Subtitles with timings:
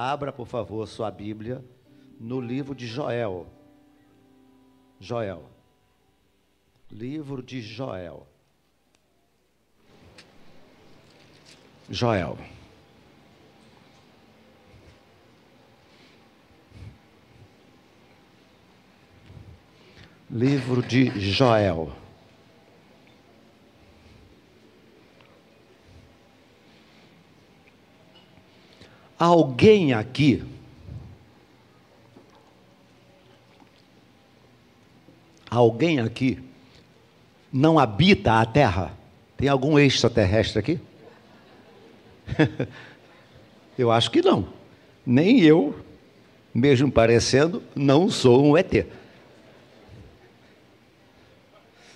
[0.00, 1.60] Abra, por favor, sua Bíblia
[2.20, 3.48] no livro de Joel.
[5.00, 5.42] Joel.
[6.88, 8.24] Livro de Joel.
[11.90, 12.38] Joel.
[20.30, 21.92] Livro de Joel.
[29.18, 30.44] Alguém aqui
[35.50, 36.38] Alguém aqui
[37.52, 38.92] não habita a terra?
[39.36, 40.80] Tem algum extraterrestre aqui?
[43.78, 44.46] eu acho que não.
[45.06, 45.74] Nem eu,
[46.52, 48.86] mesmo parecendo, não sou um ET.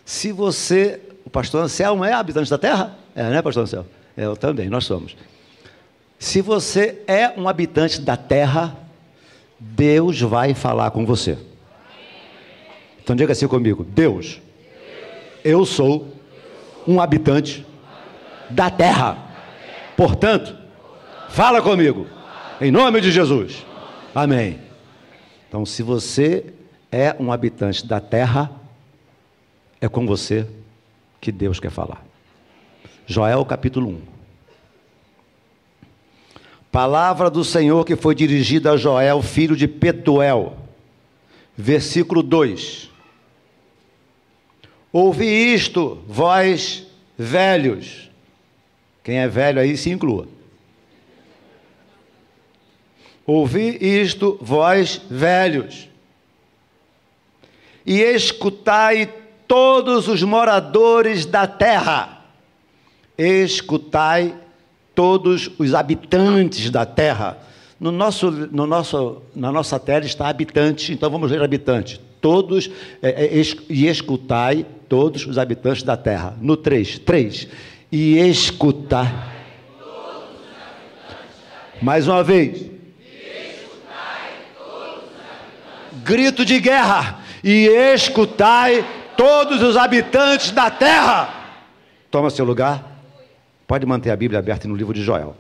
[0.05, 2.99] Se você, o pastor Anselmo é habitante da terra?
[3.15, 3.89] É, né, pastor Anselmo?
[4.17, 5.15] É, eu também, nós somos.
[6.23, 8.77] Se você é um habitante da terra,
[9.59, 11.37] Deus vai falar com você.
[13.03, 14.41] Então diga assim comigo: Deus,
[15.45, 16.17] eu sou
[16.87, 17.67] um habitante
[18.49, 19.19] da terra.
[19.97, 20.57] Portanto,
[21.29, 22.07] fala comigo,
[22.61, 23.67] em nome de Jesus.
[24.15, 24.61] Amém.
[25.49, 26.55] Então, se você
[26.93, 28.49] é um habitante da terra,
[29.81, 30.47] é com você
[31.21, 32.01] que Deus quer falar.
[33.09, 34.12] Joel capítulo 1.
[36.73, 40.57] Palavra do Senhor que foi dirigida a Joel, filho de Petuel.
[41.55, 42.91] Versículo 2.
[44.91, 48.11] Ouvi isto, vós velhos.
[49.05, 50.27] Quem é velho aí se inclua.
[53.27, 55.91] Ouvi isto, vós velhos.
[57.85, 59.13] E escutai
[59.47, 62.25] todos os moradores da terra.
[63.19, 64.42] Escutai
[64.95, 67.39] todos os habitantes da terra.
[67.79, 72.01] No nosso, no nosso, na nossa terra está habitante, então vamos ler habitante.
[72.21, 72.71] Todos,
[73.03, 76.37] é, é, e escutai todos os habitantes da terra.
[76.41, 77.49] No 3, 3.
[77.91, 79.13] E escutai.
[81.81, 82.71] Mais uma vez.
[86.05, 87.19] Grito de guerra.
[87.43, 88.87] E escutai
[89.17, 91.29] todos os habitantes da terra.
[92.09, 92.92] Toma seu lugar.
[93.73, 95.35] Pode manter a Bíblia aberta no livro de Joel.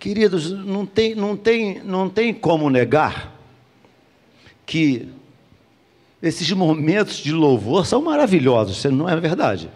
[0.00, 3.34] Queridos, não tem, não tem, não tem como negar
[4.64, 5.10] que
[6.22, 9.68] esses momentos de louvor são maravilhosos, não é verdade?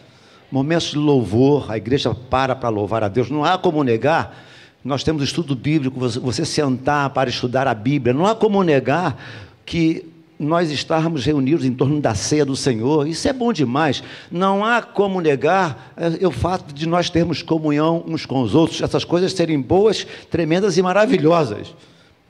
[0.50, 4.46] Momentos de louvor, a igreja para para louvar a Deus, não há como negar.
[4.82, 9.22] Nós temos estudo bíblico, você sentar para estudar a Bíblia, não há como negar
[9.66, 10.10] que
[10.42, 14.02] nós estarmos reunidos em torno da ceia do Senhor, isso é bom demais.
[14.30, 18.82] Não há como negar é, o fato de nós termos comunhão uns com os outros,
[18.82, 21.74] essas coisas serem boas, tremendas e maravilhosas.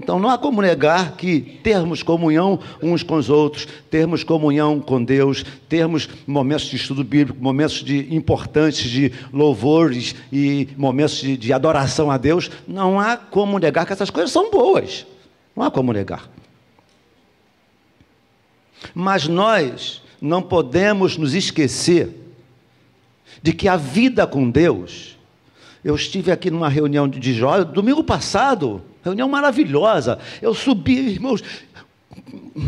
[0.03, 5.03] Então não há como negar que termos comunhão uns com os outros, termos comunhão com
[5.03, 11.53] Deus, termos momentos de estudo bíblico, momentos de importantes de louvores e momentos de, de
[11.53, 15.07] adoração a Deus, não há como negar que essas coisas são boas.
[15.55, 16.29] Não há como negar.
[18.95, 22.11] Mas nós não podemos nos esquecer
[23.43, 25.19] de que a vida com Deus.
[25.85, 30.19] Eu estive aqui numa reunião de jovens, domingo passado, reunião maravilhosa.
[30.41, 31.43] Eu subi, irmãos,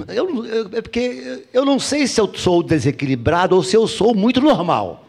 [0.09, 4.15] eu, eu, é porque eu não sei se eu sou desequilibrado ou se eu sou
[4.15, 5.07] muito normal.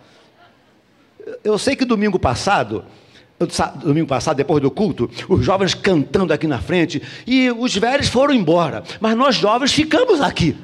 [1.43, 2.85] Eu sei que domingo passado,
[3.83, 8.35] domingo passado, depois do culto, os jovens cantando aqui na frente, e os velhos foram
[8.35, 10.55] embora, mas nós jovens ficamos aqui.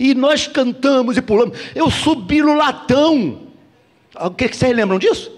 [0.00, 1.58] E nós cantamos e pulamos.
[1.74, 3.42] Eu subi no latão.
[4.18, 5.30] O que, que vocês lembram disso?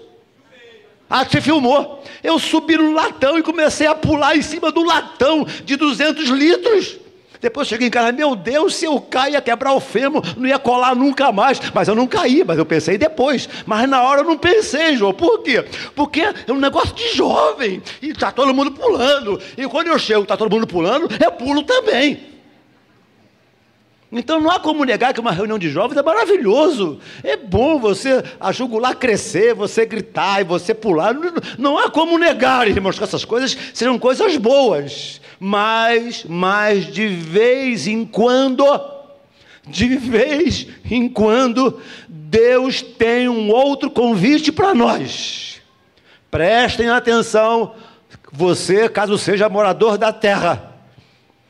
[1.09, 2.01] Ah, você filmou.
[2.23, 6.97] Eu subi no latão e comecei a pular em cima do latão de 200 litros.
[7.41, 10.57] Depois cheguei em casa, meu Deus, se eu cair ia quebrar o fêmur, não ia
[10.57, 11.59] colar nunca mais.
[11.73, 13.49] Mas eu não caí, mas eu pensei depois.
[13.65, 15.13] Mas na hora eu não pensei, João.
[15.13, 15.65] Por quê?
[15.93, 17.83] Porque é um negócio de jovem.
[18.01, 19.41] E está todo mundo pulando.
[19.57, 22.32] E quando eu chego, está todo mundo pulando, eu pulo também.
[24.15, 26.99] Então não há como negar que uma reunião de jovens é maravilhoso.
[27.23, 31.15] É bom você a crescer, você gritar e você pular.
[31.15, 35.19] Não, não há como negar, irmãos, que essas coisas serão coisas boas.
[35.39, 38.63] Mas, mas de vez em quando,
[39.67, 45.59] de vez em quando, Deus tem um outro convite para nós.
[46.29, 47.73] Prestem atenção,
[48.31, 50.72] você, caso seja morador da terra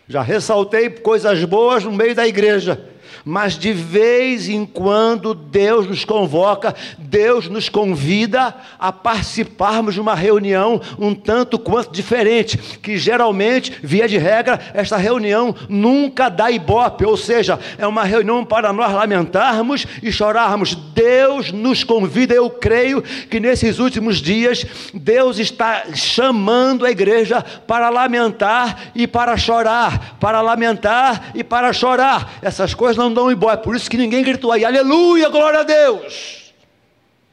[0.08, 2.93] já ressaltei coisas boas no meio da igreja.
[3.26, 10.16] Mas de vez em quando Deus nos convoca, Deus nos convida a participarmos de uma
[10.16, 17.06] reunião um tanto quanto diferente, que geralmente, via de regra, esta reunião nunca dá ibope,
[17.06, 20.76] ou seja, é uma reunião para nós lamentarmos e chorarmos.
[20.76, 27.90] Deus nos convida, eu creio que nesses últimos dias, Deus está chamando a igreja para
[27.90, 32.34] lamentar e para chorar, para lamentar e para chorar.
[32.42, 35.64] Essas coisas não dão embora, é por isso que ninguém gritou aí, aleluia, glória a
[35.64, 36.54] Deus.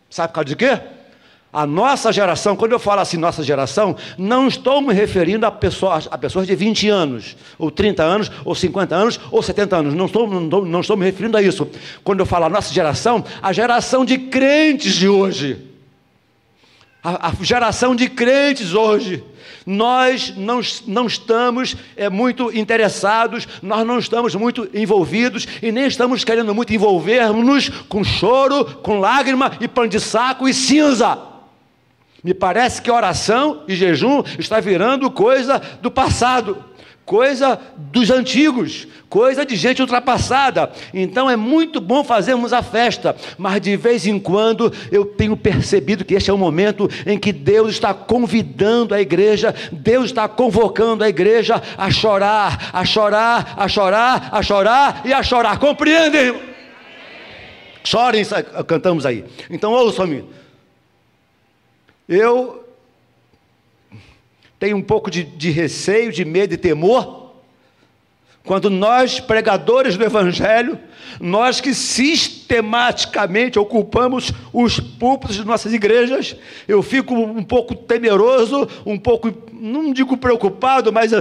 [0.08, 0.80] Sabe por causa de quê?
[1.52, 6.06] A nossa geração, quando eu falo assim, nossa geração, não estou me referindo a pessoas,
[6.08, 9.94] a pessoas de 20 anos, ou 30 anos, ou 50 anos, ou 70 anos.
[9.94, 11.68] Não estou, não, não estou me referindo a isso.
[12.04, 15.69] Quando eu falo a nossa geração, a geração de crentes de hoje.
[17.02, 19.24] A, geração de crentes hoje
[19.64, 26.24] nós não, não estamos é, muito interessados, nós não estamos muito envolvidos e nem estamos
[26.24, 31.18] querendo muito envolver-nos com choro, com lágrima e pano de saco e cinza.
[32.22, 36.62] Me parece que oração e jejum está virando coisa do passado
[37.10, 40.70] coisa dos antigos, coisa de gente ultrapassada.
[40.94, 46.04] Então é muito bom fazermos a festa, mas de vez em quando eu tenho percebido
[46.04, 51.02] que este é o momento em que Deus está convidando a igreja, Deus está convocando
[51.02, 55.58] a igreja a chorar, a chorar, a chorar, a chorar e a chorar.
[55.58, 56.40] Compreendem?
[57.82, 58.22] Chorem,
[58.68, 59.24] cantamos aí.
[59.50, 60.24] Então ouçam-me.
[62.08, 62.69] Eu
[64.60, 67.32] tem um pouco de, de receio, de medo e temor,
[68.44, 70.78] quando nós, pregadores do Evangelho,
[71.18, 76.36] nós que sistematicamente ocupamos os púlpitos de nossas igrejas,
[76.68, 81.12] eu fico um pouco temeroso, um pouco, não digo preocupado, mas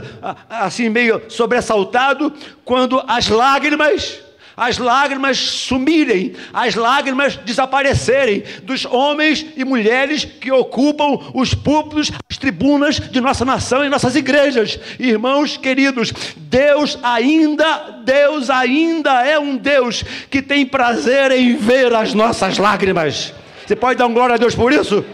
[0.50, 2.33] assim meio sobressaltado,
[2.65, 4.21] quando as lágrimas
[4.59, 12.38] as lágrimas sumirem, as lágrimas desaparecerem dos homens e mulheres que ocupam os púlpitos, as
[12.38, 14.77] tribunas de nossa nação e nossas igrejas.
[15.00, 22.13] Irmãos queridos, Deus ainda, Deus ainda é um Deus que tem prazer em ver as
[22.13, 23.33] nossas lágrimas.
[23.65, 25.05] Você pode dar um glória a Deus por isso?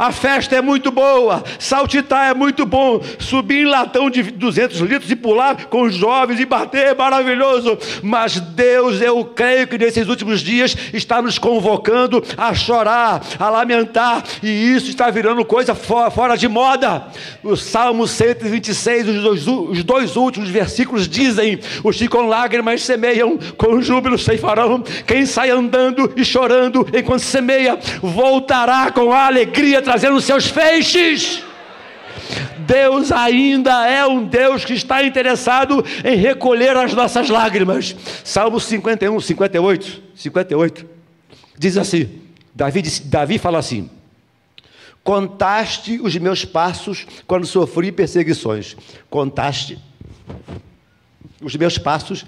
[0.00, 5.10] A festa é muito boa, saltitar é muito bom, subir em latão de 200 litros
[5.10, 10.08] e pular com os jovens e bater é maravilhoso, mas Deus, eu creio que nesses
[10.08, 16.34] últimos dias está nos convocando a chorar, a lamentar, e isso está virando coisa fora
[16.34, 17.06] de moda.
[17.44, 23.38] O Salmo 126, os dois, os dois últimos versículos dizem: Os que com lágrimas semeiam,
[23.58, 24.82] com júbilo ceifarão.
[25.06, 31.42] Quem sai andando e chorando enquanto semeia, voltará com alegria trazendo seus feixes.
[32.58, 37.96] Deus ainda é um Deus que está interessado em recolher as nossas lágrimas.
[38.22, 40.86] Salmo 51, 58, 58.
[41.58, 42.08] Diz assim:
[42.54, 43.90] Davi, Davi fala assim:
[45.02, 48.76] Contaste os meus passos quando sofri perseguições.
[49.10, 49.76] Contaste
[51.40, 52.24] os meus passos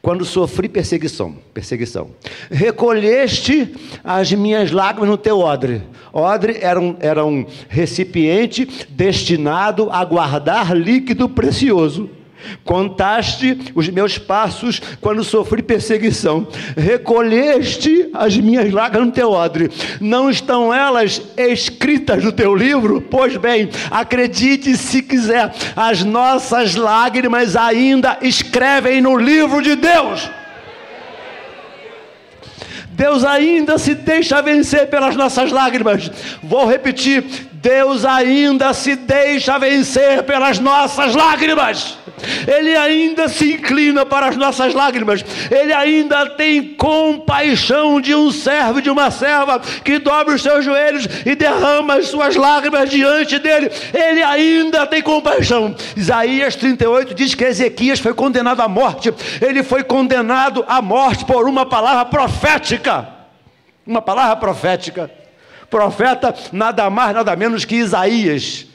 [0.00, 2.10] quando sofri perseguição, perseguição.
[2.50, 5.82] Recolheste as minhas lágrimas no teu odre.
[6.12, 12.08] Odre era um, era um recipiente destinado a guardar líquido precioso.
[12.64, 16.46] Contaste os meus passos quando sofri perseguição.
[16.76, 19.70] Recolheste as minhas lágrimas no teu odre.
[20.00, 23.00] Não estão elas escritas no teu livro?
[23.00, 30.30] Pois bem, acredite se quiser, as nossas lágrimas ainda escrevem no livro de Deus.
[32.94, 36.10] Deus ainda se deixa vencer pelas nossas lágrimas.
[36.42, 37.24] Vou repetir:
[37.54, 41.98] Deus ainda se deixa vencer pelas nossas lágrimas.
[42.46, 45.24] Ele ainda se inclina para as nossas lágrimas.
[45.50, 50.64] Ele ainda tem compaixão de um servo e de uma serva que dobra os seus
[50.64, 53.70] joelhos e derrama as suas lágrimas diante dele.
[53.92, 55.74] Ele ainda tem compaixão.
[55.96, 59.12] Isaías 38 diz que Ezequias foi condenado à morte.
[59.40, 63.08] Ele foi condenado à morte por uma palavra profética.
[63.86, 65.10] Uma palavra profética.
[65.68, 68.66] Profeta nada mais, nada menos que Isaías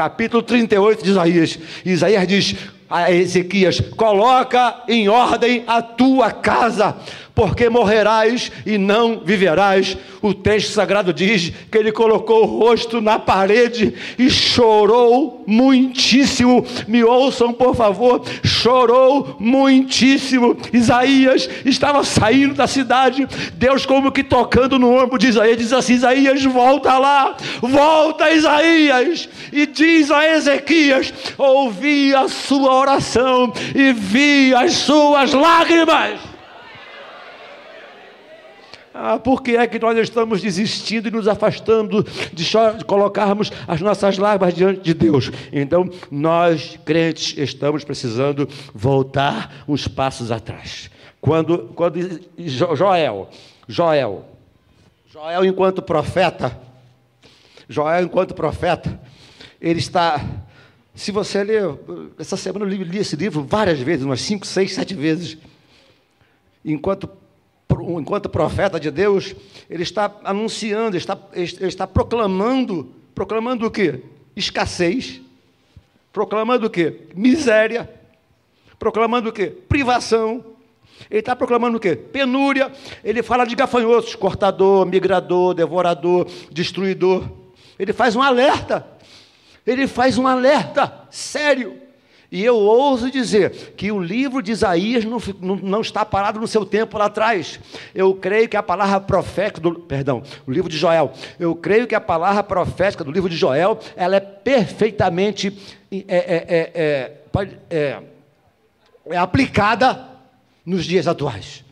[0.00, 1.58] capítulo 38 de Isaías.
[1.84, 2.56] Isaías diz:
[2.88, 6.96] a Ezequias: coloca em ordem a tua casa,
[7.34, 9.96] porque morrerás e não viverás.
[10.22, 16.64] O texto sagrado diz que ele colocou o rosto na parede e chorou muitíssimo.
[16.86, 20.56] Me ouçam, por favor, chorou muitíssimo.
[20.72, 25.94] Isaías estava saindo da cidade, Deus, como que tocando no ombro de Isaías, diz assim:
[25.94, 34.54] Isaías, volta lá, volta, Isaías, e diz a Ezequias: ouvi a sua oração e vi
[34.54, 36.29] as suas lágrimas.
[39.02, 42.04] Ah, por que é que nós estamos desistindo e nos afastando
[42.34, 45.30] de, de colocarmos as nossas lágrimas diante de Deus?
[45.50, 50.90] Então, nós, crentes, estamos precisando voltar uns passos atrás.
[51.18, 51.98] Quando, quando
[52.36, 53.30] Joel,
[53.66, 54.26] Joel,
[55.10, 56.60] Joel, enquanto profeta,
[57.70, 59.00] Joel, enquanto profeta,
[59.58, 60.22] ele está.
[60.94, 61.62] Se você ler,
[62.18, 65.38] essa semana eu li, li esse livro várias vezes, umas cinco, seis, sete vezes.
[66.62, 67.08] Enquanto
[67.98, 69.34] enquanto profeta de Deus,
[69.68, 74.02] ele está anunciando, está, ele está proclamando, proclamando o quê?
[74.36, 75.20] Escassez,
[76.12, 77.08] proclamando o quê?
[77.14, 77.90] Miséria,
[78.78, 79.46] proclamando o quê?
[79.68, 80.44] Privação.
[81.10, 81.96] Ele está proclamando o quê?
[81.96, 82.70] Penúria.
[83.02, 87.28] Ele fala de gafanhotos, cortador, migrador, devorador, destruidor.
[87.78, 88.86] Ele faz um alerta.
[89.66, 91.80] Ele faz um alerta sério.
[92.32, 96.64] E eu ouso dizer que o livro de Isaías não, não, está parado no seu
[96.64, 97.58] tempo lá atrás.
[97.92, 99.74] Eu creio que a palavra profética do.
[99.74, 101.12] Perdão, o livro de Joel.
[101.40, 105.52] Eu creio que a palavra profética do livro de Joel ela é perfeitamente
[105.90, 108.02] é, é, é, é,
[109.06, 110.06] é aplicada
[110.64, 111.64] nos dias atuais.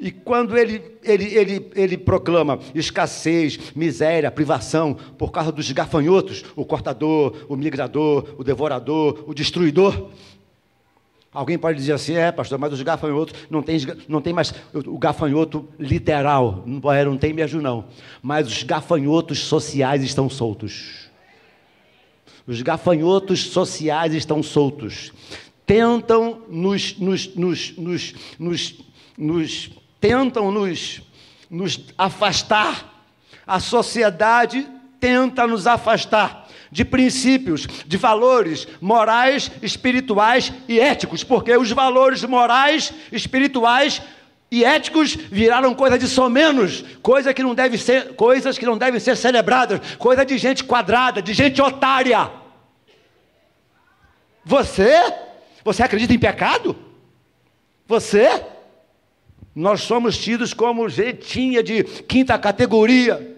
[0.00, 6.64] E quando ele, ele, ele, ele proclama escassez, miséria, privação, por causa dos gafanhotos, o
[6.64, 10.10] cortador, o migrador, o devorador, o destruidor.
[11.32, 13.78] Alguém pode dizer assim, é, pastor, mas os gafanhotos não tem,
[14.08, 17.86] não tem mais o gafanhoto literal, não, tem mesmo não.
[18.22, 21.08] Mas os gafanhotos sociais estão soltos.
[22.46, 25.12] Os gafanhotos sociais estão soltos.
[25.66, 28.14] Tentam nos, nos, nos, nos,
[29.18, 31.02] nos tentam nos,
[31.50, 33.02] nos afastar,
[33.46, 34.66] a sociedade
[35.00, 42.92] tenta nos afastar de princípios, de valores morais, espirituais e éticos, porque os valores morais,
[43.10, 44.02] espirituais
[44.50, 49.00] e éticos viraram coisa de somenos, coisa que não deve ser, coisas que não devem
[49.00, 52.30] ser celebradas, coisa de gente quadrada, de gente otária.
[54.44, 55.12] Você?
[55.64, 56.76] Você acredita em pecado?
[57.86, 58.28] Você?
[59.58, 63.36] Nós somos tidos como gentinha de quinta categoria.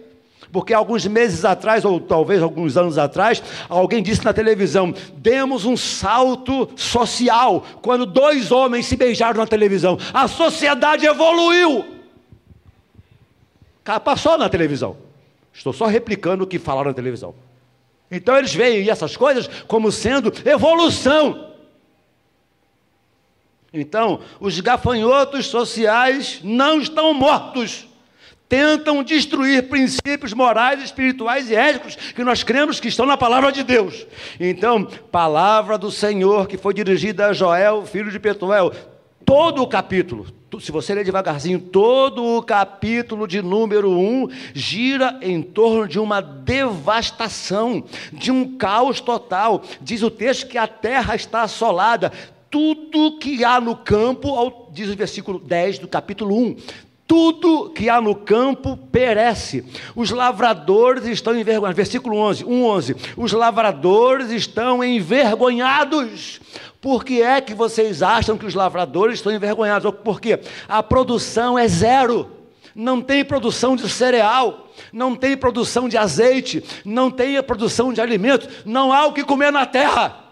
[0.51, 5.75] Porque alguns meses atrás, ou talvez alguns anos atrás, alguém disse na televisão: demos um
[5.75, 9.97] salto social quando dois homens se beijaram na televisão.
[10.13, 11.85] A sociedade evoluiu.
[14.03, 14.97] Passou na televisão.
[15.51, 17.33] Estou só replicando o que falaram na televisão.
[18.11, 21.50] Então eles veem essas coisas como sendo evolução.
[23.73, 27.87] Então, os gafanhotos sociais não estão mortos.
[28.49, 33.63] Tentam destruir princípios morais, espirituais e éticos que nós cremos que estão na palavra de
[33.63, 34.05] Deus.
[34.37, 38.73] Então, palavra do Senhor que foi dirigida a Joel, filho de Petuel,
[39.25, 40.27] todo o capítulo,
[40.59, 46.19] se você ler devagarzinho, todo o capítulo de número 1 gira em torno de uma
[46.19, 49.63] devastação, de um caos total.
[49.79, 52.11] Diz o texto que a terra está assolada,
[52.51, 56.57] tudo que há no campo, diz o versículo 10 do capítulo 1,
[57.07, 59.65] tudo que há no campo perece.
[59.95, 61.75] Os lavradores estão envergonhados.
[61.75, 62.95] Versículo 11, 1, 11.
[63.17, 66.39] Os lavradores estão envergonhados.
[66.79, 69.93] Por que é que vocês acham que os lavradores estão envergonhados?
[70.03, 72.29] Porque a produção é zero.
[72.73, 77.99] Não tem produção de cereal, não tem produção de azeite, não tem a produção de
[77.99, 80.30] alimento, não há o que comer na terra.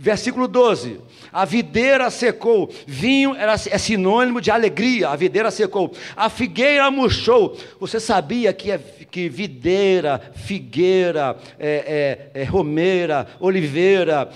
[0.00, 1.00] Versículo 12:
[1.32, 7.58] A videira secou, vinho era, é sinônimo de alegria, a videira secou, a figueira murchou.
[7.80, 14.30] Você sabia que, é, que videira, figueira, é, é, é romeira, oliveira,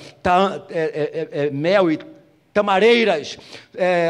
[0.68, 2.00] é, é, mel e
[2.52, 3.38] tamareiras,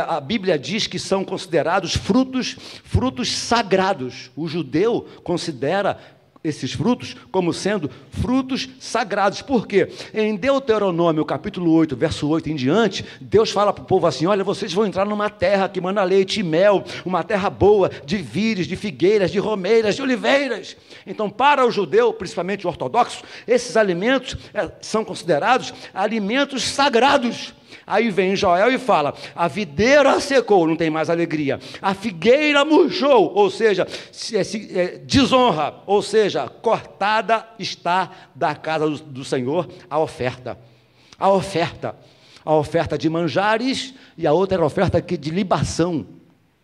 [0.08, 4.32] a Bíblia diz que são considerados frutos, frutos sagrados.
[4.34, 5.96] O judeu considera
[6.44, 9.42] esses frutos como sendo frutos sagrados.
[9.42, 9.88] Por quê?
[10.12, 14.42] Em Deuteronômio, capítulo 8, verso 8 em diante, Deus fala para o povo assim: olha,
[14.42, 18.66] vocês vão entrar numa terra que manda leite e mel, uma terra boa, de vires,
[18.66, 20.76] de figueiras, de romeiras, de oliveiras.
[21.06, 27.54] Então, para o judeu, principalmente o ortodoxo, esses alimentos é, são considerados alimentos sagrados.
[27.86, 31.58] Aí vem Joel e fala: a videira secou, não tem mais alegria.
[31.80, 38.88] A figueira murchou, ou seja, se, se, é, desonra, ou seja, cortada está da casa
[38.88, 40.58] do, do Senhor a oferta.
[41.18, 41.96] A oferta.
[42.44, 46.04] A oferta de manjares e a outra era a oferta de libação.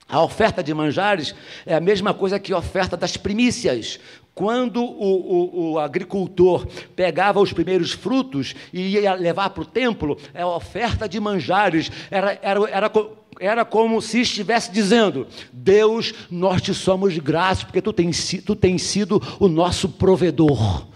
[0.09, 1.35] A oferta de manjares
[1.67, 4.01] é a mesma coisa que a oferta das primícias.
[4.39, 6.65] Quando o, o, o, agricultor
[6.95, 12.39] pegava os primeiros frutos e ia levar para o templo, a oferta de manjares, era,
[12.41, 12.93] era, era
[13.41, 18.83] era como se estivesse dizendo: Deus, nós te somos graças, porque tu tens, tu tens
[18.83, 20.87] sido o nosso provedor.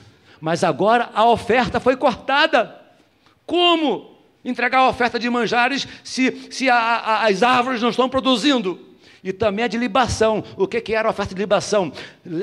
[0.41, 2.81] Mas agora a oferta foi cortada.
[3.45, 8.92] Como entregar a oferta de manjares se, se a, a, as árvores não estão produzindo?
[9.23, 10.43] E também a de libação.
[10.57, 11.93] O que, que era a oferta de libação?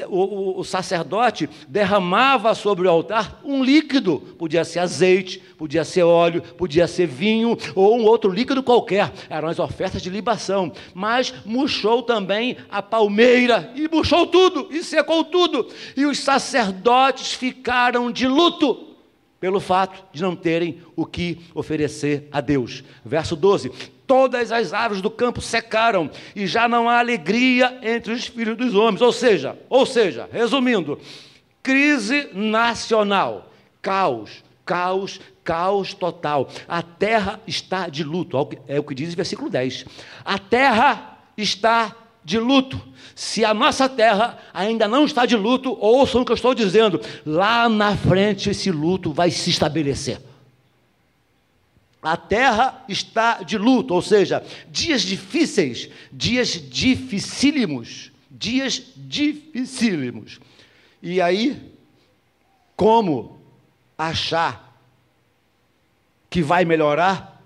[0.08, 6.04] O, o, o, sacerdote derramava sobre o altar um líquido, podia ser azeite, podia ser
[6.04, 9.12] óleo, podia ser vinho ou um outro líquido qualquer.
[9.30, 10.72] Eram as ofertas de libação.
[10.94, 15.68] Mas murchou também a palmeira e murchou tudo e secou tudo.
[15.98, 18.88] E os sacerdotes ficaram de luto
[19.40, 22.84] pelo fato de não terem o que oferecer a Deus.
[23.04, 23.72] Verso 12:
[24.10, 28.74] Todas as árvores do campo secaram e já não há alegria entre os filhos dos
[28.74, 29.04] homens.
[29.04, 30.98] Ou seja, ou seja, resumindo,
[31.62, 33.52] crise nacional,
[33.84, 36.50] caos, caos, caos total.
[36.68, 38.36] A terra está de luto,
[38.68, 39.86] é o que diz o versículo 10.
[40.26, 42.82] A terra está de luto.
[43.14, 47.00] Se a nossa terra ainda não está de luto, ouçam o que eu estou dizendo,
[47.24, 50.29] lá na frente esse luto vai se estabelecer.
[52.02, 60.40] A terra está de luto, ou seja, dias difíceis, dias dificílimos, dias dificílimos.
[61.02, 61.74] E aí,
[62.76, 63.38] como
[63.98, 64.80] achar
[66.30, 67.42] que vai melhorar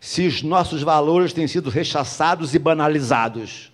[0.00, 3.70] se os nossos valores têm sido rechaçados e banalizados?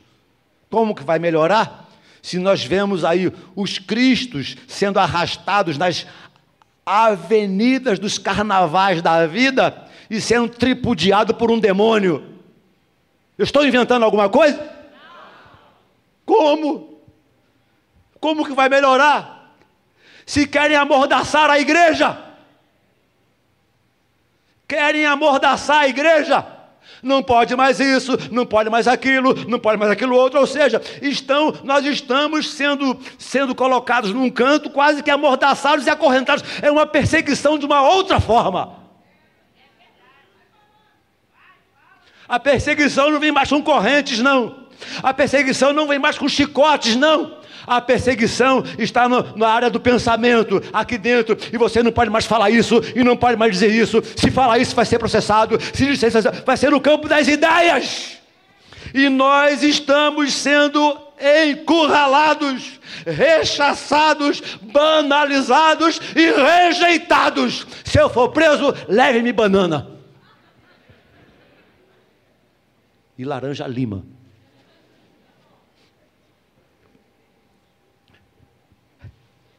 [0.68, 1.88] Como que vai melhorar?
[2.20, 6.06] Se nós vemos aí os cristos sendo arrastados nas
[6.85, 12.25] avenidas dos carnavais da vida e sendo tripudiado por um demônio.
[13.37, 14.77] Eu estou inventando alguma coisa?
[16.25, 17.00] Como?
[18.21, 19.55] Como que vai melhorar?
[20.27, 22.19] Se querem amordaçar a igreja,
[24.67, 26.45] querem amordaçar a igreja,
[27.03, 30.83] não pode mais isso, não pode mais aquilo, não pode mais aquilo outro, ou seja,
[31.00, 36.45] estão, nós estamos sendo, sendo colocados num canto, quase que amordaçados e acorrentados.
[36.61, 38.77] É uma perseguição de uma outra forma.
[42.28, 44.69] A perseguição não vem mais com correntes, não.
[45.02, 47.38] A perseguição não vem mais com chicotes, não.
[47.67, 52.25] A perseguição está no, na área do pensamento, aqui dentro, e você não pode mais
[52.25, 54.02] falar isso e não pode mais dizer isso.
[54.17, 55.58] Se falar isso, vai ser processado.
[55.75, 58.19] Se disser isso, vai ser no campo das ideias.
[58.95, 60.99] E nós estamos sendo
[61.47, 67.67] encurralados, rechaçados, banalizados e rejeitados.
[67.84, 69.98] Se eu for preso, leve-me banana.
[73.19, 74.07] E laranja lima.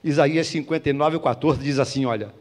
[0.02, 2.34] Isaías 59, 14 diz assim: olha.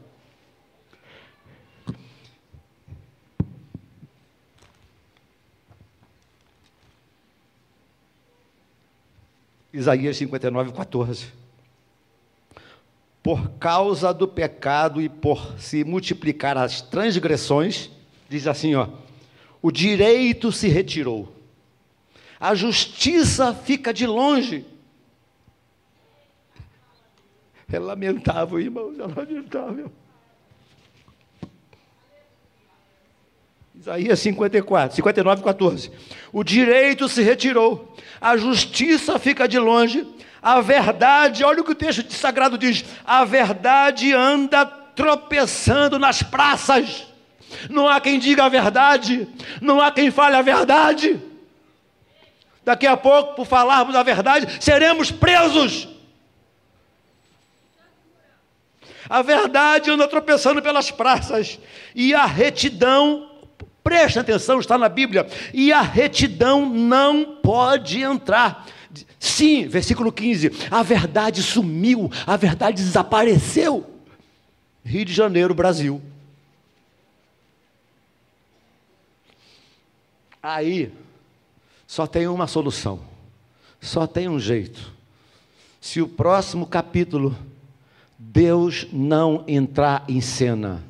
[9.72, 11.32] Isaías 59, 14.
[13.22, 17.90] Por causa do pecado e por se multiplicar as transgressões,
[18.28, 18.88] diz assim, ó,
[19.60, 21.34] o direito se retirou,
[22.38, 24.64] a justiça fica de longe
[27.70, 29.92] é lamentável, irmãos, é lamentável.
[33.74, 35.92] Isaías 54, 59, 14.
[36.32, 40.06] O direito se retirou, a justiça fica de longe,
[40.40, 47.06] a verdade, olha o que o texto sagrado diz: a verdade anda tropeçando nas praças.
[47.68, 49.28] Não há quem diga a verdade,
[49.60, 51.20] não há quem fale a verdade.
[52.64, 55.88] Daqui a pouco, por falarmos a verdade, seremos presos.
[59.08, 61.58] A verdade anda tropeçando pelas praças,
[61.94, 63.30] e a retidão,
[63.82, 68.66] preste atenção, está na Bíblia, e a retidão não pode entrar.
[69.18, 73.88] Sim, versículo 15: a verdade sumiu, a verdade desapareceu.
[74.84, 76.02] Rio de Janeiro, Brasil.
[80.50, 80.90] Aí,
[81.86, 83.00] só tem uma solução,
[83.82, 84.90] só tem um jeito.
[85.78, 87.36] Se o próximo capítulo
[88.18, 90.82] Deus não entrar em cena.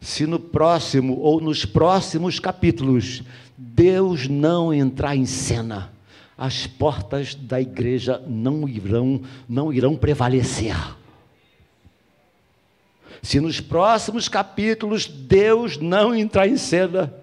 [0.00, 3.22] Se no próximo ou nos próximos capítulos
[3.54, 5.92] Deus não entrar em cena,
[6.38, 10.74] as portas da igreja não irão não irão prevalecer.
[13.22, 17.19] Se nos próximos capítulos Deus não entrar em cena,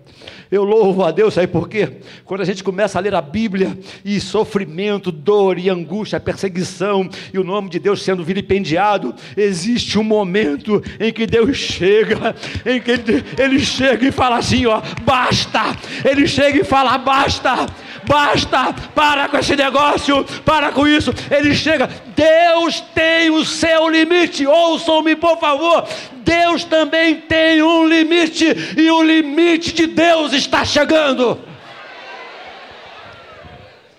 [0.51, 1.97] Eu louvo a Deus, sabe por quê?
[2.25, 7.39] Quando a gente começa a ler a Bíblia e sofrimento, dor e angústia, perseguição e
[7.39, 12.35] o nome de Deus sendo vilipendiado, existe um momento em que Deus chega,
[12.65, 15.75] em que ele, ele chega e fala assim: ó, basta.
[16.03, 17.67] Ele chega e fala: basta
[18.07, 21.13] basta, para com esse negócio, para com isso.
[21.29, 25.85] Ele chega, Deus tem o seu limite, ouçam-me por favor.
[26.27, 31.39] Deus também tem um limite, e o limite de Deus está chegando.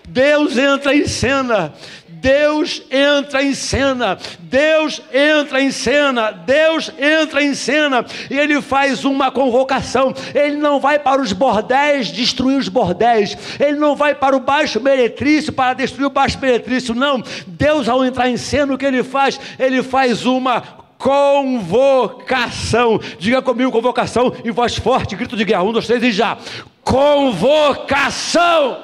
[0.07, 1.73] Deus entra em cena,
[2.07, 9.05] Deus entra em cena, Deus entra em cena, Deus entra em cena e ele faz
[9.05, 10.13] uma convocação.
[10.35, 14.79] Ele não vai para os bordéis destruir os bordéis, ele não vai para o baixo
[14.79, 17.23] meretrício para destruir o baixo meretrício, não.
[17.47, 19.39] Deus, ao entrar em cena, o que ele faz?
[19.57, 22.99] Ele faz uma convocação.
[23.17, 25.63] Diga comigo, convocação, em voz forte, grito de guerra.
[25.63, 26.37] Um, dois, três e já.
[26.83, 28.83] Convocação.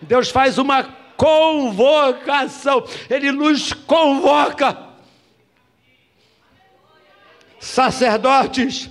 [0.00, 0.84] Deus faz uma
[1.16, 4.78] convocação, Ele nos convoca.
[7.58, 8.88] Sacerdotes,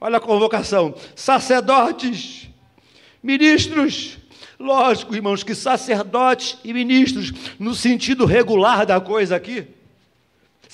[0.00, 2.48] olha a convocação, sacerdotes,
[3.20, 4.16] ministros,
[4.60, 9.66] lógico, irmãos, que sacerdotes e ministros, no sentido regular da coisa aqui,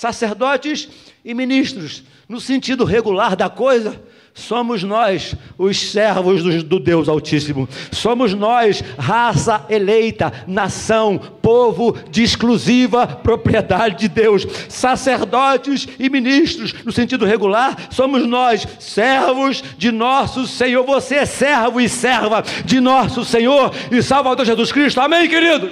[0.02, 0.88] sacerdotes
[1.24, 4.02] e ministros, no sentido regular da coisa,
[4.34, 7.68] Somos nós os servos do, Deus Altíssimo.
[7.90, 14.46] Somos nós, raça eleita, nação, povo de exclusiva propriedade de Deus.
[14.70, 20.82] Sacerdotes e ministros, no sentido regular, somos nós, servos de nosso Senhor.
[20.86, 24.98] Você é servo e serva de nosso Senhor e Salvador Jesus Cristo.
[24.98, 25.70] Amém, querido?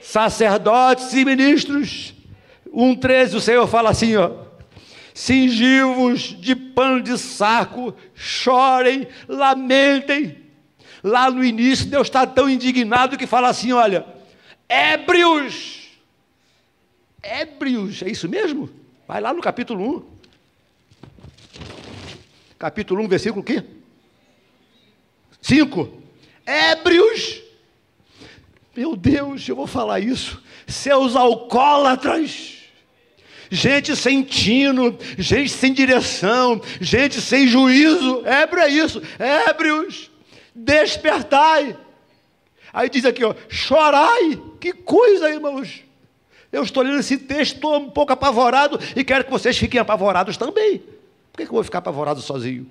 [0.00, 2.12] Sacerdotes e ministros.
[2.74, 4.44] 1,13, o Senhor fala assim, ó
[5.14, 10.42] cingivos de pano de saco, chorem, lamentem.
[11.02, 14.04] Lá no início, Deus está tão indignado que fala assim: olha,
[14.68, 15.90] ébrios,
[17.22, 18.68] ébrios, é isso mesmo?
[19.06, 20.14] Vai lá no capítulo 1.
[22.58, 23.62] Capítulo 1, versículo quê?
[25.40, 26.02] 5.
[26.46, 27.42] Ébrios.
[28.74, 30.42] Meu Deus, eu vou falar isso.
[30.66, 32.63] Seus alcoólatras
[33.54, 38.24] gente sem tino, gente sem direção, gente sem juízo.
[38.26, 40.10] É isso, ébrios,
[40.54, 41.76] despertai.
[42.72, 44.40] Aí diz aqui, ó, chorai.
[44.60, 45.82] Que coisa, irmãos.
[46.50, 50.36] Eu estou lendo esse texto, estou um pouco apavorado e quero que vocês fiquem apavorados
[50.36, 50.78] também.
[50.78, 52.68] Por que, que eu vou ficar apavorado sozinho?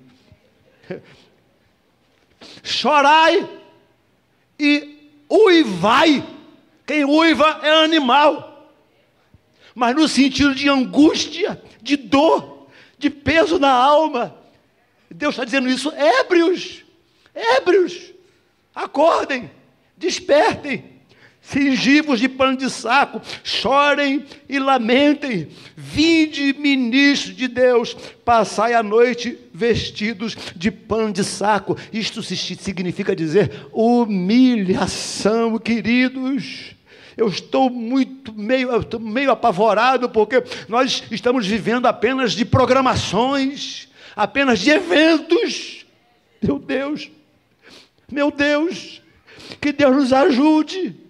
[2.62, 3.48] Chorai
[4.58, 6.24] e uivai.
[6.86, 8.53] Quem uiva é animal
[9.74, 14.36] mas no sentido de angústia, de dor, de peso na alma.
[15.10, 16.84] Deus está dizendo isso, ébrios,
[17.34, 18.12] ébrios,
[18.74, 19.50] acordem,
[19.96, 20.84] despertem,
[21.40, 25.48] fingivos de pano de saco, chorem e lamentem.
[25.76, 31.76] Vinde, ministros de Deus, passai a noite vestidos de pano de saco.
[31.92, 36.74] Isto significa dizer humilhação, queridos.
[37.16, 44.70] Eu estou muito meio, meio apavorado porque nós estamos vivendo apenas de programações, apenas de
[44.70, 45.84] eventos.
[46.42, 47.10] Meu Deus,
[48.10, 49.02] meu Deus,
[49.60, 51.03] que Deus nos ajude.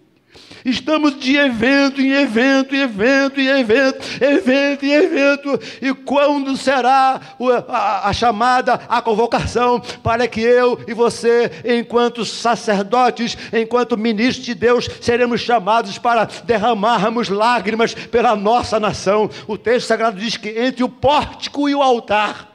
[0.64, 5.60] Estamos de evento em evento, em evento, em evento, evento em evento.
[5.82, 7.20] E quando será
[7.68, 14.88] a, chamada, a convocação para que eu e você, enquanto sacerdotes, enquanto ministros de Deus,
[15.02, 19.28] seremos chamados para derramarmos lágrimas pela nossa nação?
[19.46, 22.50] O texto sagrado diz que entre o pórtico e o altar,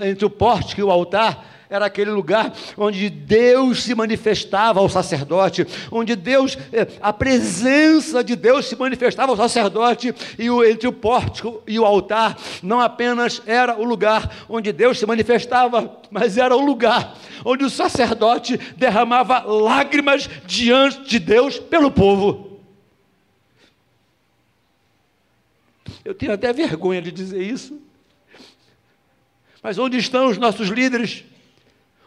[0.00, 5.66] entre o pórtico e o altar, era aquele lugar onde Deus se manifestava ao sacerdote,
[5.90, 10.92] onde Deus, eh, a presença de Deus se manifestava ao sacerdote, e o, entre o
[10.92, 16.56] pórtico e o altar, não apenas era o lugar onde Deus se manifestava, mas era
[16.56, 22.60] o lugar onde o sacerdote derramava lágrimas diante de Deus pelo povo.
[26.04, 27.80] Eu tenho até vergonha de dizer isso.
[29.62, 31.24] Mas onde estão os nossos líderes?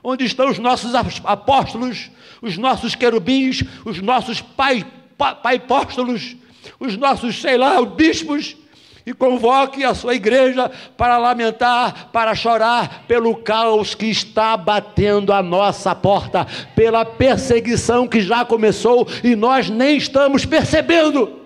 [0.09, 2.09] Onde estão os nossos apóstolos,
[2.41, 4.83] os nossos querubins, os nossos pai,
[5.15, 6.35] pai apóstolos,
[6.79, 8.57] os nossos, sei lá, os bispos?
[9.05, 10.67] E convoque a sua igreja
[10.97, 18.19] para lamentar, para chorar pelo caos que está batendo a nossa porta, pela perseguição que
[18.19, 21.39] já começou e nós nem estamos percebendo.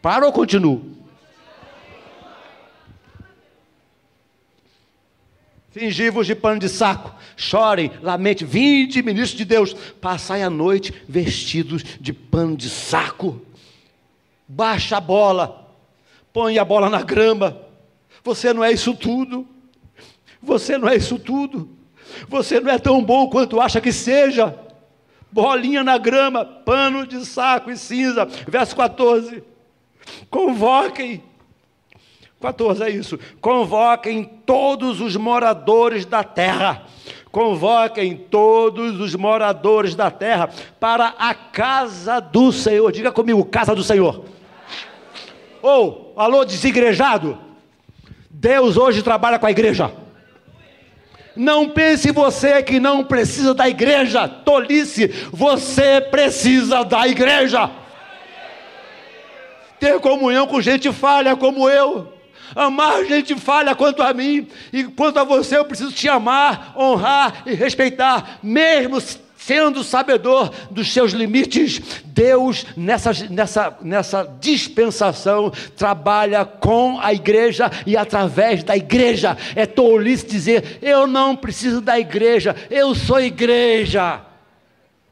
[0.00, 0.82] Para ou continuo?
[5.74, 11.82] Fingivos de pano de saco, chorem, lamente, vinde, ministros de Deus, passai a noite vestidos
[12.00, 13.42] de pano de saco.
[14.46, 15.68] Baixa a bola,
[16.32, 17.60] põe a bola na grama.
[18.22, 19.48] Você não é isso tudo.
[20.40, 21.68] Você não é isso tudo.
[22.28, 24.56] Você não é tão bom quanto acha que seja.
[25.32, 28.26] Bolinha na grama, pano de saco e cinza.
[28.46, 29.42] Verso 14.
[30.30, 31.20] Convoquem
[32.44, 33.18] 14 é isso.
[33.40, 36.82] Convoquem todos os moradores da terra.
[37.32, 42.92] Convoquem todos os moradores da terra para a casa do Senhor.
[42.92, 44.26] Diga comigo, casa do Senhor.
[45.62, 47.38] Ou, oh, alô, desigrejado.
[48.28, 49.90] Deus hoje trabalha com a igreja.
[51.34, 57.70] Não pense você que não precisa da igreja, tolice, você precisa da igreja.
[59.80, 62.13] Ter comunhão com gente falha como eu.
[62.54, 67.42] Amar gente falha quanto a mim, e quanto a você eu preciso te amar, honrar
[67.46, 69.00] e respeitar, mesmo
[69.36, 71.80] sendo sabedor dos seus limites.
[72.06, 79.36] Deus, nessa, nessa, nessa dispensação, trabalha com a igreja e através da igreja.
[79.54, 84.22] É tolice dizer, eu não preciso da igreja, eu sou igreja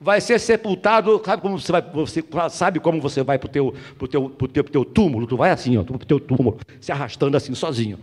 [0.03, 1.21] vai ser sepultado.
[1.25, 1.83] Sabe como você vai?
[1.83, 5.27] Você sabe como você vai para o teu, pro teu, pro teu, pro teu túmulo?
[5.27, 7.99] Tu vai assim, ó, para o teu túmulo, se arrastando assim, sozinho.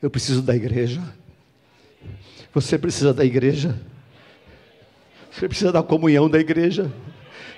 [0.00, 1.00] Eu preciso da igreja.
[2.52, 3.80] Você precisa da igreja.
[5.30, 6.92] Você precisa da comunhão da igreja.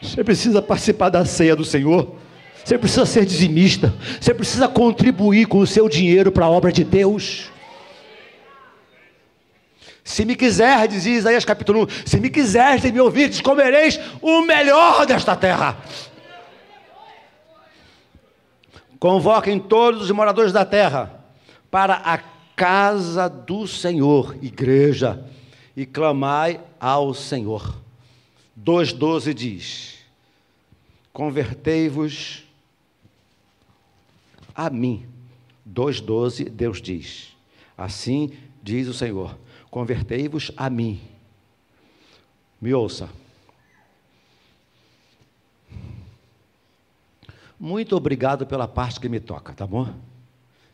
[0.01, 2.15] Você precisa participar da ceia do Senhor.
[2.63, 3.93] Você precisa ser dizimista.
[4.21, 7.51] Você precisa contribuir com o seu dinheiro para a obra de Deus.
[10.05, 15.07] Se me quiser, dizia Isaías capítulo 1, se me quiseres me ouvir, comereis o melhor
[15.07, 15.79] desta terra.
[19.01, 21.25] Convoquem todos os moradores da terra
[21.71, 22.19] para a
[22.55, 25.25] casa do Senhor, igreja,
[25.75, 27.83] e clamai ao Senhor.
[28.62, 29.95] 2,12 diz:
[31.12, 32.45] Convertei-vos
[34.55, 35.07] a mim.
[35.69, 37.35] 2,12 Deus diz:
[37.77, 39.37] Assim diz o Senhor:
[39.75, 41.01] convertei-vos a mim.
[42.61, 43.09] Me ouça.
[47.59, 49.93] Muito obrigado pela parte que me toca, tá bom?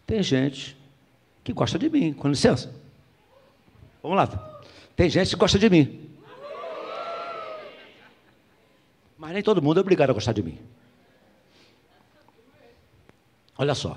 [0.07, 0.77] Tem gente
[1.43, 2.75] que gosta de mim, com licença.
[4.03, 4.61] Vamos lá.
[4.95, 6.11] Tem gente que gosta de mim.
[9.17, 10.59] Mas nem todo mundo é obrigado a gostar de mim.
[13.57, 13.97] Olha só.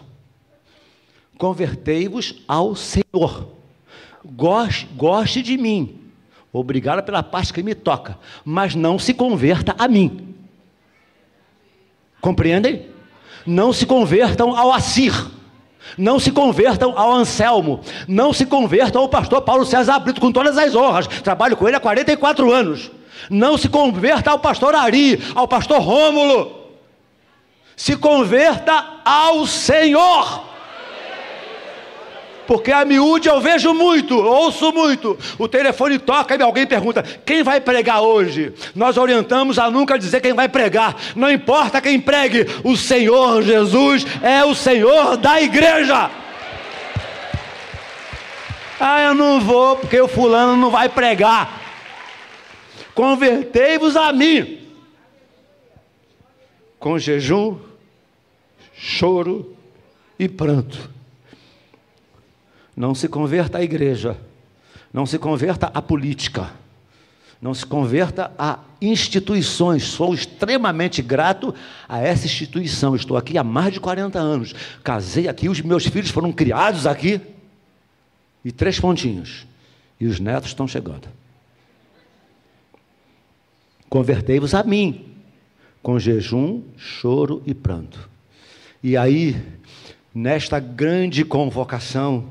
[1.38, 3.63] Convertei-vos ao Senhor
[4.26, 6.00] goste, goste de mim.
[6.52, 10.36] Obrigado pela parte que me toca, mas não se converta a mim.
[12.22, 12.88] Compreendem?
[13.46, 15.14] Não se convertam ao Assir.
[15.98, 17.82] Não se convertam ao Anselmo.
[18.08, 21.08] Não se convertam ao pastor Paulo César Brito, com todas as honras.
[21.08, 22.92] Trabalho com ele há 44 anos.
[23.30, 26.70] Não se converta ao pastor Ari, ao pastor Rômulo.
[27.76, 30.53] Se converta ao Senhor.
[32.48, 35.18] Porque a miúde eu vejo muito, ouço muito.
[35.38, 38.54] O telefone toca e alguém pergunta: quem vai pregar hoje?
[38.76, 40.96] Nós orientamos a nunca dizer quem vai pregar.
[41.16, 46.10] Não importa quem pregue, o Senhor Jesus é o Senhor da igreja.
[48.80, 51.62] Ah, eu não vou porque o fulano não vai pregar.
[52.94, 54.60] Convertei-vos a mim.
[56.78, 57.58] Com jejum,
[58.76, 59.56] choro
[60.20, 60.93] e pranto.
[62.76, 64.18] Não se converta à igreja,
[64.92, 66.52] não se converta à política,
[67.42, 69.84] não se converta a instituições.
[69.84, 71.54] Sou extremamente grato
[71.90, 72.96] a essa instituição.
[72.96, 74.56] Estou aqui há mais de 40 anos.
[74.84, 77.20] Casei aqui, os meus filhos foram criados aqui.
[78.46, 79.46] E três pontinhos.
[80.00, 81.08] E os netos estão chegando.
[83.90, 85.06] Convertei-vos a mim,
[85.82, 88.10] com jejum, choro e pranto.
[88.82, 89.36] E aí,
[90.16, 92.30] nesta grande convocação,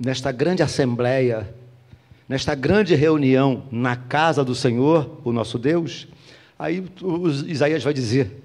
[0.00, 1.54] nesta grande assembleia,
[2.26, 6.08] nesta grande reunião na casa do Senhor, o nosso Deus,
[6.58, 6.82] aí
[7.46, 8.42] Isaías vai dizer: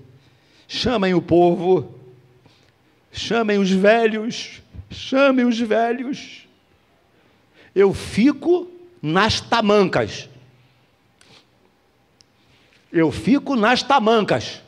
[0.67, 1.95] chamem o povo,
[3.09, 6.45] chamem os velhos, chamem os velhos.
[7.73, 8.69] Eu fico
[9.01, 10.29] nas tamancas.
[12.91, 14.61] Eu fico nas tamancas.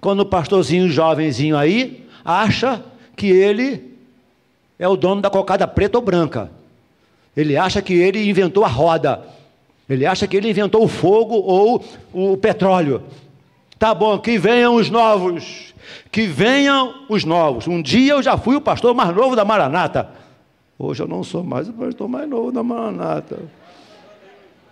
[0.00, 2.84] Quando o pastorzinho jovenzinho aí acha
[3.16, 3.95] que ele
[4.78, 6.50] é o dono da cocada preta ou branca.
[7.36, 9.22] Ele acha que ele inventou a roda.
[9.88, 13.02] Ele acha que ele inventou o fogo ou o petróleo.
[13.78, 15.74] Tá bom, que venham os novos.
[16.10, 17.68] Que venham os novos.
[17.68, 20.10] Um dia eu já fui o pastor mais novo da Maranata.
[20.78, 23.38] Hoje eu não sou mais o pastor mais novo da Maranata.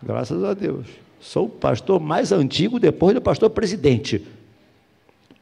[0.03, 0.87] Graças a Deus.
[1.21, 4.27] Sou o pastor mais antigo depois do pastor presidente.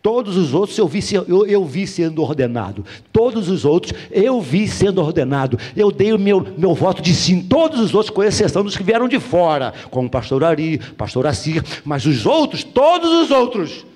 [0.03, 2.85] Todos os outros eu vi, eu, eu vi sendo ordenado.
[3.12, 5.57] Todos os outros eu vi sendo ordenado.
[5.77, 7.41] Eu dei o meu, meu voto de sim.
[7.41, 11.62] Todos os outros, com exceção dos que vieram de fora, como pastor Ari, pastor Assir.
[11.85, 13.87] Mas os outros, todos os outros,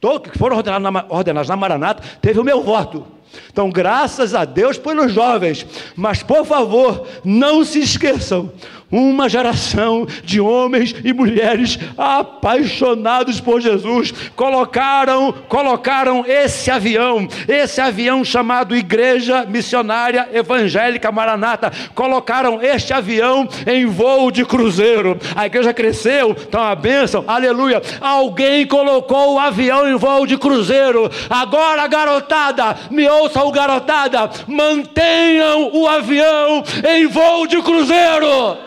[0.00, 3.04] todos que foram ordenados na, ordenados na Maranata, teve o meu voto.
[3.50, 8.50] Então, graças a Deus pelos jovens, mas por favor, não se esqueçam:
[8.92, 18.22] uma geração de homens e mulheres apaixonados por Jesus colocaram, colocaram esse avião, esse avião
[18.22, 25.18] chamado Igreja Missionária Evangélica Maranata, colocaram este avião em voo de cruzeiro.
[25.34, 27.80] A igreja cresceu, então a bênção, aleluia.
[28.00, 31.10] Alguém colocou o avião em voo de cruzeiro.
[31.30, 38.58] Agora, garotada, me ouçam, garotada, mantenham o avião em voo de cruzeiro.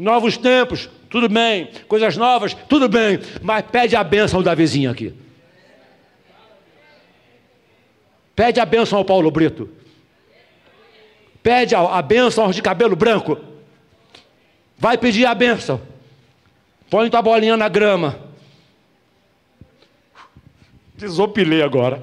[0.00, 1.68] Novos tempos, tudo bem.
[1.86, 3.20] Coisas novas, tudo bem.
[3.42, 5.14] Mas pede a bênção da vizinha aqui.
[8.34, 9.68] Pede a bênção ao Paulo Brito.
[11.42, 13.36] Pede a, bênção aos de cabelo branco.
[14.78, 15.78] Vai pedir a bênção.
[16.88, 18.18] Põe tua bolinha na grama.
[20.96, 22.02] Desopilei agora.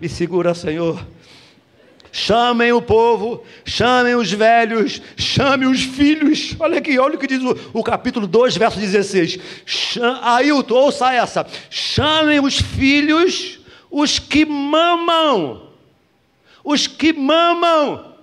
[0.00, 1.04] Me segura, Senhor.
[2.18, 6.56] Chamem o povo, chamem os velhos, chamem os filhos.
[6.58, 9.38] Olha aqui, olha o que diz o, o capítulo 2, verso 16.
[10.22, 11.46] Ailton, ouça essa.
[11.70, 15.70] Chamem os filhos, os que mamam.
[16.64, 18.16] Os que mamam.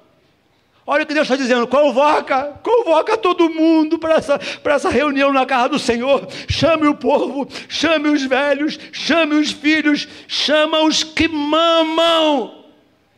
[0.85, 5.45] Olha o que Deus está dizendo: convoca, convoca todo mundo para essa, essa reunião na
[5.45, 6.27] casa do Senhor.
[6.49, 12.64] Chame o povo, chame os velhos, chame os filhos, chama os que mamam.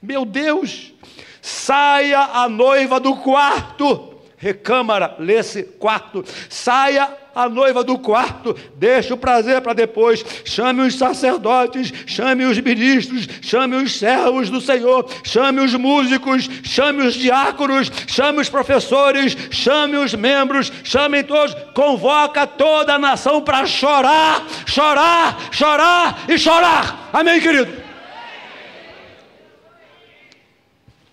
[0.01, 0.93] Meu Deus,
[1.41, 4.15] saia a noiva do quarto.
[4.37, 6.23] Recâmara, lê-se quarto.
[6.47, 10.25] Saia a noiva do quarto, deixe o prazer para depois.
[10.43, 17.05] Chame os sacerdotes, chame os ministros, chame os servos do Senhor, chame os músicos, chame
[17.05, 23.67] os diáconos, chame os professores, chame os membros, chame todos, convoca toda a nação para
[23.67, 27.09] chorar, chorar, chorar e chorar.
[27.13, 27.86] Amém, querido?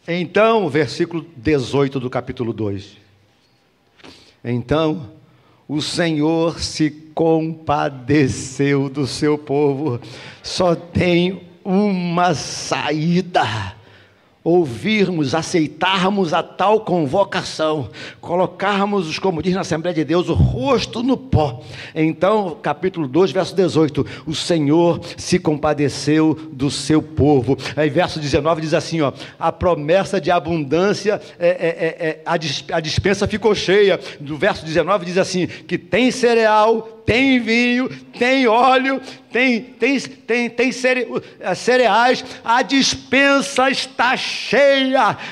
[0.07, 2.99] Então, versículo 18 do capítulo 2.
[4.45, 5.11] Então,
[5.67, 9.99] o Senhor se compadeceu do seu povo,
[10.43, 13.75] só tem uma saída
[14.45, 17.89] ouvirmos, aceitarmos a tal convocação,
[18.21, 21.63] colocarmos, como diz na Assembleia de Deus, o rosto no pó.
[21.95, 27.57] Então, capítulo 2, verso 18: O Senhor se compadeceu do seu povo.
[27.75, 32.23] Aí, verso 19 diz assim: ó, a promessa de abundância, é, é, é,
[32.71, 33.99] a dispensa ficou cheia.
[34.21, 40.51] Do verso 19 diz assim: que tem cereal, tem vinho, tem óleo, tem, tem, tem,
[40.51, 40.71] tem
[41.41, 44.34] eh, cereais, a dispensa está cheia.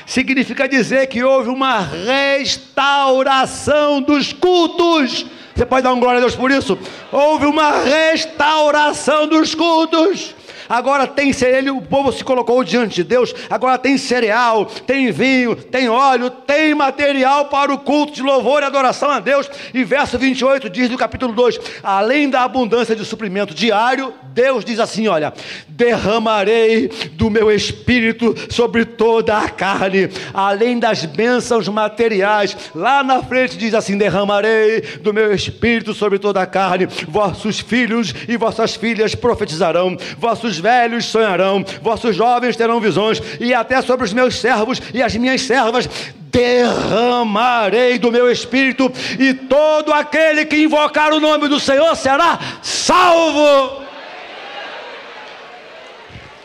[0.05, 5.25] Significa dizer que houve uma restauração dos cultos.
[5.55, 6.77] Você pode dar um glória a Deus por isso?
[7.11, 10.33] Houve uma restauração dos cultos
[10.67, 15.55] agora tem cereal, o povo se colocou diante de Deus, agora tem cereal, tem vinho,
[15.55, 19.49] tem óleo, tem material para o culto de louvor e adoração a Deus.
[19.73, 24.79] E verso 28 diz no capítulo 2: além da abundância de suprimento diário, Deus diz
[24.79, 25.33] assim: olha,
[25.67, 32.55] derramarei do meu espírito sobre toda a carne, além das bênçãos materiais.
[32.73, 38.13] Lá na frente diz assim: derramarei do meu espírito sobre toda a carne, vossos filhos
[38.27, 44.05] e vossas filhas profetizarão, vossos vossos velhos sonharão, vossos jovens terão visões, e até sobre
[44.05, 45.89] os meus servos e as minhas servas
[46.25, 53.83] derramarei do meu espírito, e todo aquele que invocar o nome do Senhor será salvo.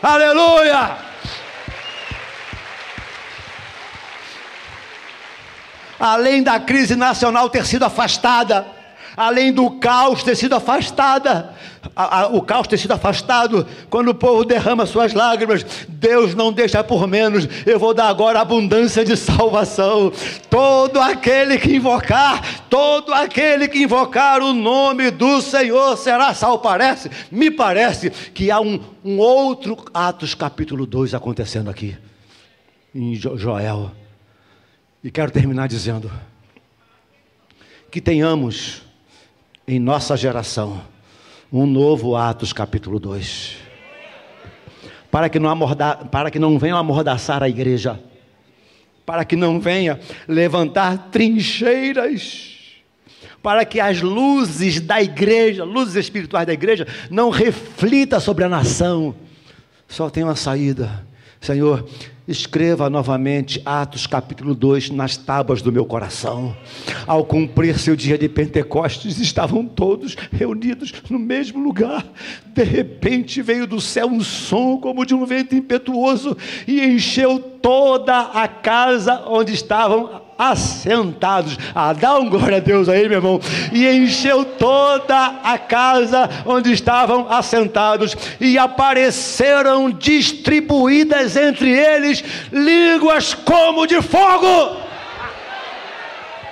[0.01, 1.09] Aleluia!
[5.99, 8.65] Além da crise nacional ter sido afastada,
[9.17, 11.53] além do caos ter sido afastada,
[11.95, 16.51] a, a, o caos ter sido afastado, quando o povo derrama suas lágrimas, Deus não
[16.51, 20.11] deixa por menos, eu vou dar agora abundância de salvação.
[20.49, 26.59] Todo aquele que invocar, todo aquele que invocar o nome do Senhor será salvo.
[26.59, 31.97] Parece, me parece que há um, um outro Atos capítulo 2 acontecendo aqui,
[32.93, 33.91] em Joel.
[35.03, 36.11] E quero terminar dizendo:
[37.89, 38.83] que tenhamos
[39.67, 40.81] em nossa geração
[41.51, 43.57] um novo Atos capítulo 2.
[45.11, 47.99] Para que não, amorda, para que não venham amordaçar a igreja,
[49.05, 52.57] para que não venha levantar trincheiras,
[53.41, 59.15] para que as luzes da igreja, luzes espirituais da igreja, não reflita sobre a nação.
[59.87, 61.03] Só tem uma saída.
[61.41, 61.89] Senhor,
[62.29, 66.55] Escreva novamente Atos capítulo 2 nas tábuas do meu coração.
[67.07, 72.05] Ao cumprir seu dia de Pentecostes, estavam todos reunidos no mesmo lugar.
[72.45, 78.19] De repente veio do céu um som como de um vento impetuoso e encheu toda
[78.19, 81.59] a casa onde estavam assentados.
[81.75, 83.41] Ah, dá um glória a Deus aí, meu irmão.
[83.73, 93.85] E encheu toda a casa onde estavam assentados, e apareceram distribuídas entre eles línguas como
[93.85, 94.87] de fogo.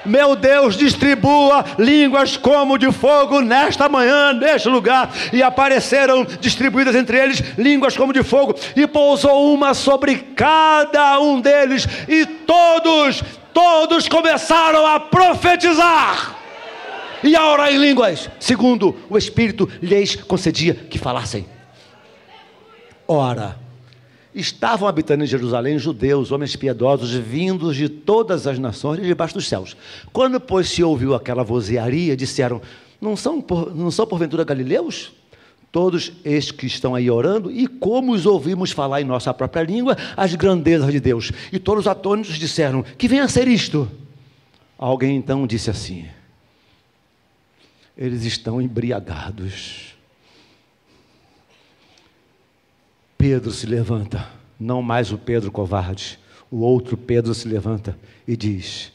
[0.08, 5.12] Meu Deus, distribua línguas como de fogo nesta manhã, neste lugar.
[5.34, 11.42] E apareceram distribuídas entre eles línguas como de fogo, e pousou uma sobre cada um
[11.42, 13.22] deles, e todos
[13.54, 16.38] todos começaram a profetizar
[17.24, 21.46] e a orar em línguas, segundo o Espírito lhes concedia que falassem.
[23.08, 23.58] Ora,
[24.36, 29.48] estavam habitando em Jerusalém judeus, homens piedosos, vindos de todas as nações e debaixo dos
[29.48, 29.76] céus.
[30.14, 32.62] Quando, pois, se ouviu aquela vozearia, disseram:
[33.02, 35.12] Não são, por, não são porventura galileus?
[35.78, 39.96] Todos estes que estão aí orando, e como os ouvimos falar em nossa própria língua
[40.18, 41.32] as grandezas de Deus.
[41.54, 43.88] E todos os atônitos disseram: Que venha a ser isto.
[44.76, 46.08] Alguém então disse assim:
[47.96, 49.94] Eles estão embriagados.
[53.16, 54.28] Pedro se levanta,
[54.60, 56.18] não mais o Pedro covarde,
[56.50, 57.96] o outro Pedro se levanta
[58.28, 58.92] e diz: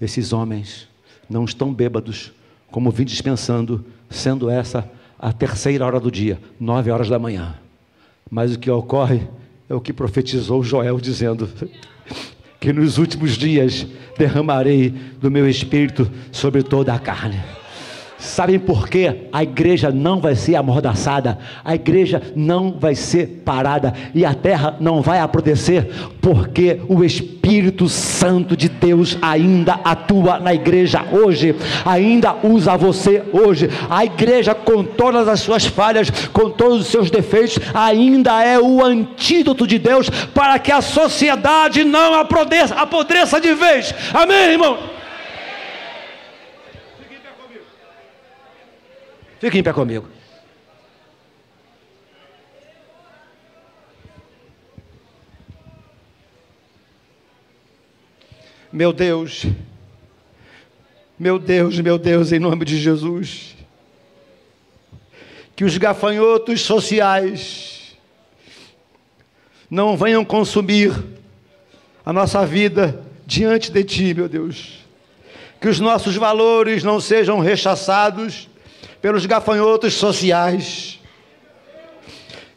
[0.00, 0.88] Esses homens
[1.28, 2.32] não estão bêbados,
[2.70, 7.54] como vim dispensando, sendo essa a terceira hora do dia, nove horas da manhã.
[8.30, 9.20] Mas o que ocorre
[9.68, 11.46] é o que profetizou Joel, dizendo:
[12.62, 13.84] que nos últimos dias
[14.16, 17.42] derramarei do meu espírito sobre toda a carne.
[18.22, 19.26] Sabem por quê?
[19.32, 24.76] A igreja não vai ser amordaçada, a igreja não vai ser parada e a terra
[24.78, 32.36] não vai apodrecer, porque o Espírito Santo de Deus ainda atua na igreja hoje, ainda
[32.44, 33.68] usa você hoje.
[33.90, 38.84] A igreja, com todas as suas falhas, com todos os seus defeitos, ainda é o
[38.84, 43.92] antídoto de Deus para que a sociedade não apodreça, apodreça de vez.
[44.14, 45.01] Amém, irmão?
[49.42, 50.06] Fique em pé comigo.
[58.72, 59.46] Meu Deus,
[61.18, 63.56] meu Deus, meu Deus, em nome de Jesus,
[65.56, 67.98] que os gafanhotos sociais
[69.68, 70.94] não venham consumir
[72.06, 74.86] a nossa vida diante de Ti, meu Deus,
[75.60, 78.51] que os nossos valores não sejam rechaçados
[79.02, 81.00] pelos gafanhotos sociais.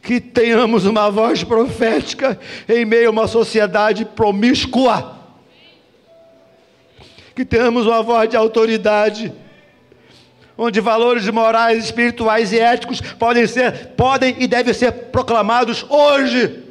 [0.00, 2.38] Que tenhamos uma voz profética
[2.68, 5.16] em meio a uma sociedade promíscua.
[7.34, 9.32] Que tenhamos uma voz de autoridade
[10.58, 16.62] onde valores morais, espirituais e éticos podem ser, podem e devem ser proclamados hoje.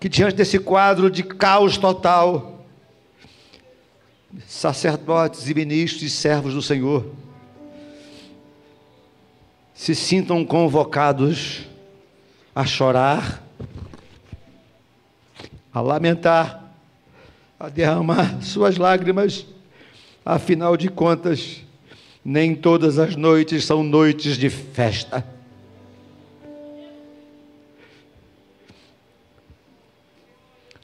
[0.00, 2.53] Que diante desse quadro de caos total,
[4.46, 7.12] sacerdotes e ministros e servos do Senhor
[9.74, 11.62] se sintam convocados
[12.54, 13.42] a chorar,
[15.72, 16.72] a lamentar,
[17.58, 19.44] a derramar suas lágrimas,
[20.24, 21.62] afinal de contas,
[22.24, 25.26] nem todas as noites são noites de festa.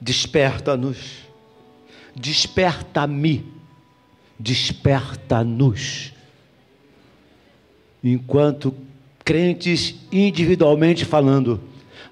[0.01, 1.30] Desperta-nos
[2.15, 3.45] desperta-me,
[4.39, 6.13] desperta-nos.
[8.03, 8.75] Enquanto
[9.25, 11.61] crentes individualmente falando,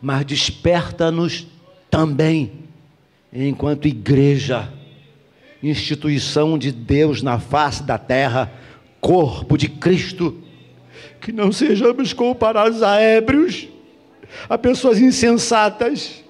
[0.01, 1.47] mas desperta-nos
[1.91, 2.53] também,
[3.33, 4.73] enquanto igreja,
[5.63, 8.53] instituição de Deus na face da terra,
[9.01, 10.43] corpo de Cristo,
[11.21, 13.69] que não sejamos comparados a ébrios,
[14.49, 16.23] a pessoas insensatas,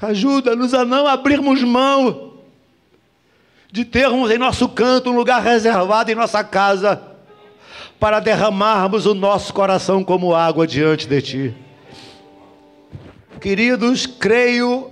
[0.00, 2.34] Ajuda-nos a não abrirmos mão
[3.70, 7.02] de termos em nosso canto um lugar reservado em nossa casa
[7.98, 11.54] para derramarmos o nosso coração como água diante de Ti.
[13.40, 14.90] Queridos, creio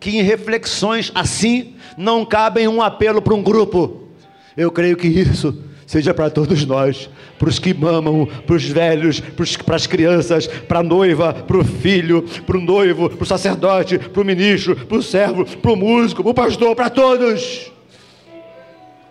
[0.00, 4.08] que em reflexões assim não cabem um apelo para um grupo.
[4.56, 7.08] Eu creio que isso seja para todos nós,
[7.38, 9.20] para os que mamam, para os velhos,
[9.64, 13.98] para as crianças, para a noiva, para o filho, para o noivo, para o sacerdote,
[13.98, 17.72] para o ministro, para o servo, para o músico, para o pastor, para todos.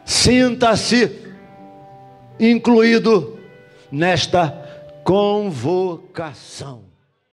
[0.06, 1.12] Sinta-se
[2.40, 3.40] incluído
[3.92, 4.52] nesta
[5.04, 6.87] convocação.